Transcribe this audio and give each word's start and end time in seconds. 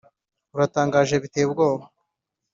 uratangaje 0.55 1.15
biteye 1.23 1.45
ubwoba. 1.47 1.83